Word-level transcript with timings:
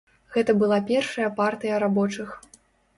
Гэта 0.37 0.55
была 0.61 0.79
першая 0.89 1.29
партыя 1.43 1.75
рабочых. 1.87 2.29